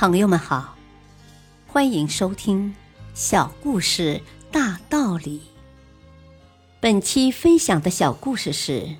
[0.00, 0.76] 朋友们好，
[1.66, 2.68] 欢迎收听
[3.14, 5.40] 《小故事大道理》。
[6.78, 8.94] 本期分享的小故事是：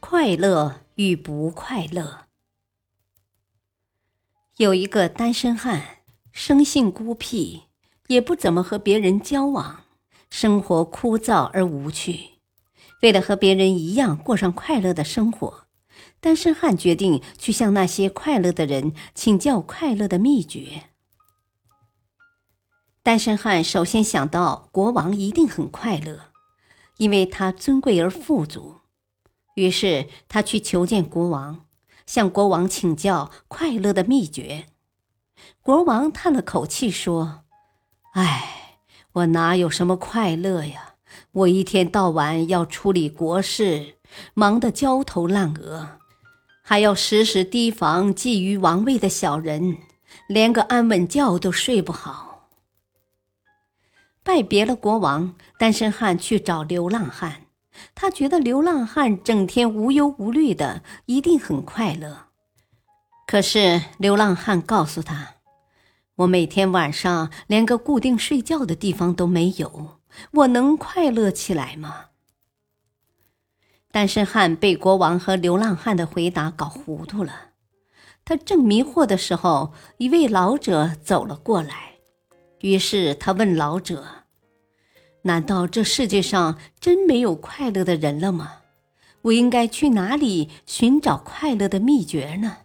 [0.00, 2.20] 快乐与不快乐。
[4.56, 5.98] 有一个单身汉，
[6.32, 7.64] 生性孤僻，
[8.06, 9.84] 也不怎么和别人交往，
[10.30, 12.38] 生活枯燥而无趣。
[13.02, 15.63] 为了和别人一样过上快乐的生活。
[16.24, 20.84] 单身汉决定去向那些快乐的人请教快乐的秘诀。
[23.02, 26.30] 单身汉首先想到国王一定很快乐，
[26.96, 28.76] 因为他尊贵而富足。
[29.56, 31.66] 于是他去求见国王，
[32.06, 34.68] 向国王请教快乐的秘诀。
[35.60, 37.44] 国王叹了口气说
[38.14, 38.78] ：“唉，
[39.12, 40.94] 我哪有什么快乐呀？
[41.32, 43.96] 我一天到晚要处理国事，
[44.32, 45.98] 忙得焦头烂额。”
[46.66, 49.76] 还要时时提防觊觎王位的小人，
[50.26, 52.48] 连个安稳觉都睡不好。
[54.22, 57.42] 拜别了国王，单身汉去找流浪汉。
[57.94, 62.28] 他觉得流浪汉整天无忧无虑的，一定很快乐。
[63.26, 65.34] 可是流浪汉告诉他
[66.16, 69.98] ：“我每天晚上连个固定睡觉的地方都没有，
[70.32, 72.06] 我能快乐起来吗？”
[73.94, 77.50] 单身汉被国王和流浪汉的回答搞糊涂了。
[78.24, 81.92] 他正迷惑的时候，一位老者走了过来。
[82.62, 84.04] 于是他问老者
[85.22, 88.62] ：“难道这世界上真没有快乐的人了吗？
[89.22, 92.56] 我应该去哪里寻找快乐的秘诀呢？”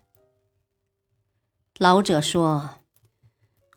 [1.77, 2.71] 老者说：“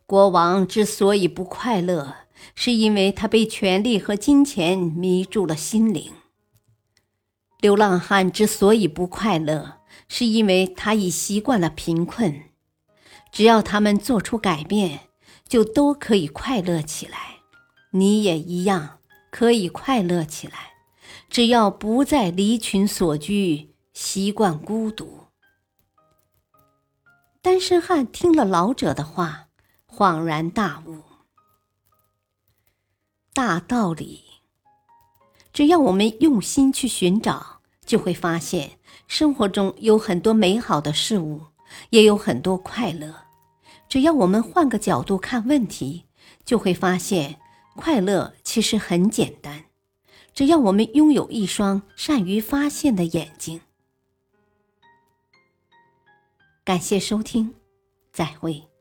[0.07, 2.15] 国王之所以不快乐，
[2.55, 6.11] 是因为他被权力和金钱迷住了心灵。”
[7.63, 12.49] 流浪汉之所以不快乐，是因为他已习惯了贫困。
[13.31, 15.07] 只要他们做出改变，
[15.47, 17.37] 就都可以快乐起来。
[17.91, 18.99] 你也一样
[19.31, 20.73] 可以快乐起来，
[21.29, 25.27] 只要不再离群所居，习惯孤独。
[27.41, 29.47] 单身汉听了老者的话，
[29.87, 31.01] 恍然大悟。
[33.33, 34.21] 大道理，
[35.53, 37.52] 只要我们用心去寻找。
[37.93, 41.43] 就会发现生活中有很多美好的事物，
[41.91, 43.13] 也有很多快乐。
[43.87, 46.05] 只要我们换个角度看问题，
[46.43, 47.39] 就会发现
[47.75, 49.65] 快乐其实很简单。
[50.33, 53.61] 只要我们拥有一双善于发现的眼睛。
[56.63, 57.53] 感谢收听，
[58.11, 58.72] 再会。